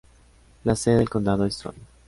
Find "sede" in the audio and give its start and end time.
0.75-0.95